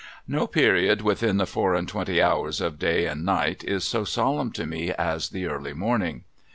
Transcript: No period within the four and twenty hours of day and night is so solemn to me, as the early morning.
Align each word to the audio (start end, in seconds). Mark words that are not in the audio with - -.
No 0.27 0.47
period 0.47 1.03
within 1.03 1.37
the 1.37 1.45
four 1.45 1.75
and 1.75 1.87
twenty 1.87 2.19
hours 2.23 2.59
of 2.59 2.79
day 2.79 3.05
and 3.05 3.23
night 3.23 3.63
is 3.63 3.83
so 3.83 4.03
solemn 4.03 4.51
to 4.53 4.65
me, 4.65 4.89
as 4.91 5.29
the 5.29 5.45
early 5.45 5.73
morning. 5.73 6.23